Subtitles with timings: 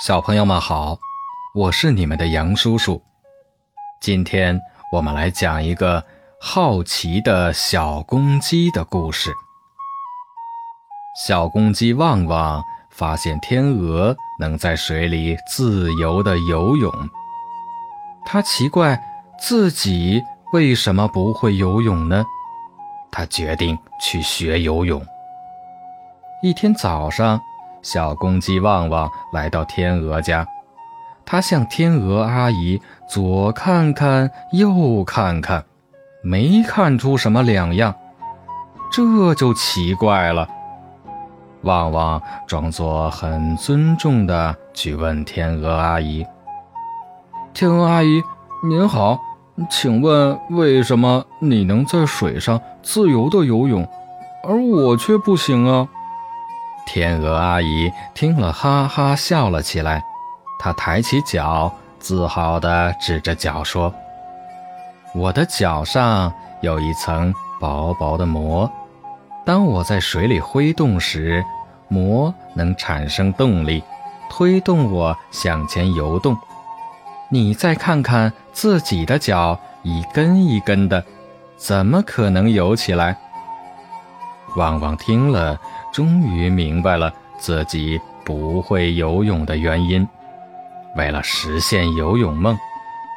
[0.00, 0.98] 小朋友们好，
[1.54, 3.00] 我是你们的杨叔叔。
[4.00, 4.60] 今天
[4.90, 6.04] 我们来讲一个
[6.40, 9.32] 好奇的小公鸡的故事。
[11.24, 12.60] 小公鸡旺旺
[12.90, 16.92] 发现天鹅能在水里自由地游泳，
[18.26, 19.00] 它奇怪
[19.38, 20.20] 自己
[20.52, 22.24] 为什么不会游泳呢？
[23.12, 25.00] 它决定去学游泳。
[26.42, 27.40] 一天早上。
[27.84, 30.46] 小公鸡旺旺来到天鹅家，
[31.26, 35.62] 它向天鹅阿姨左看看右看看，
[36.22, 37.94] 没看出什么两样，
[38.90, 40.48] 这就奇怪了。
[41.60, 46.26] 旺旺装作很尊重的去问天鹅阿姨
[47.52, 48.22] ：“天鹅阿姨，
[48.66, 49.18] 您好，
[49.70, 53.86] 请问为什么你能在水上自由的游泳，
[54.42, 55.86] 而我却不行啊？”
[56.86, 60.02] 天鹅阿姨听了，哈哈笑了起来。
[60.58, 63.92] 她抬起脚，自豪地指着脚说
[65.14, 68.70] ：“我的脚上有一层薄薄的膜，
[69.44, 71.44] 当我在水里挥动时，
[71.88, 73.82] 膜能产生动力，
[74.30, 76.36] 推动我向前游动。
[77.30, 81.04] 你再看看自己的脚，一根一根的，
[81.56, 83.16] 怎么可能游起来？”
[84.56, 85.58] 旺旺听了。
[85.94, 90.06] 终于明白了自己不会游泳的原因。
[90.96, 92.58] 为了实现游泳梦，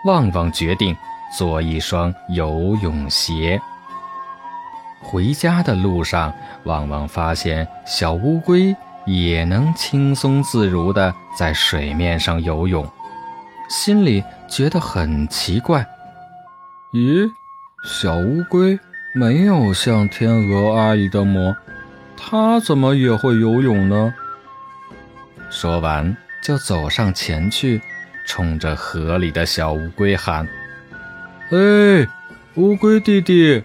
[0.05, 0.95] 旺旺决定
[1.35, 3.59] 做一双游泳鞋。
[5.01, 6.31] 回家的路上，
[6.65, 8.75] 旺旺发现小乌龟
[9.05, 12.87] 也能轻松自如地在水面上游泳，
[13.69, 15.83] 心里觉得很奇怪：
[16.93, 17.27] 咦，
[17.85, 18.77] 小乌龟
[19.15, 21.55] 没有像天鹅阿姨的膜。
[22.17, 24.13] 他怎么也会游泳呢？
[25.49, 27.79] 说完，就走上前去，
[28.25, 30.45] 冲着河里的小乌龟喊
[31.51, 32.07] ：“哎，
[32.55, 33.63] 乌龟弟弟，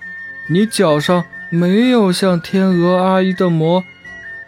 [0.48, 3.82] 你脚上没有像天鹅阿姨的膜，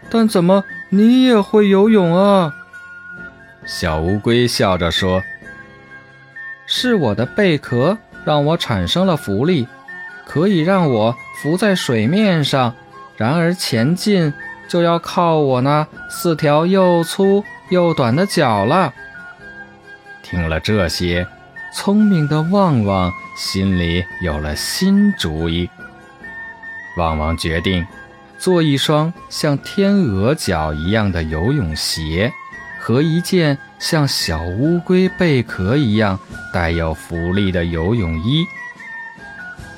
[0.09, 2.55] 但怎么你也会游泳啊？”
[3.65, 5.21] 小乌龟笑着说
[6.65, 9.67] ：“是我的贝壳让我产生了浮力，
[10.25, 12.73] 可以让我浮在水面上。”
[13.17, 14.33] 然而前进
[14.67, 18.93] 就要靠我那四条又粗又短的脚了。
[20.23, 21.27] 听了这些，
[21.73, 25.69] 聪明的旺旺心里有了新主意。
[26.97, 27.85] 旺旺决定
[28.37, 32.31] 做一双像天鹅脚一样的游泳鞋，
[32.79, 36.19] 和一件像小乌龟贝壳一样
[36.53, 38.45] 带有浮力的游泳衣。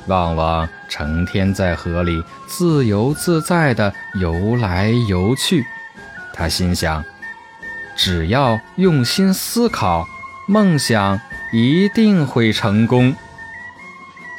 [0.07, 5.66] 旺旺成天在河里自由自在地游来游去，
[6.34, 7.03] 他心想：
[7.95, 10.06] 只要用心思考，
[10.47, 11.19] 梦想
[11.53, 13.16] 一定会成功。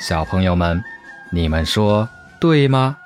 [0.00, 0.84] 小朋友们，
[1.30, 2.08] 你们说
[2.38, 2.97] 对吗？